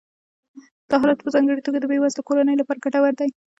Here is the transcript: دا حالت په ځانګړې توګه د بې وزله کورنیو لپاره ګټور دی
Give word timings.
دا 0.89 0.95
حالت 1.01 1.19
په 1.23 1.29
ځانګړې 1.35 1.65
توګه 1.65 1.79
د 1.79 1.85
بې 1.89 1.97
وزله 1.99 2.25
کورنیو 2.27 2.59
لپاره 2.61 2.83
ګټور 2.83 3.13
دی 3.19 3.29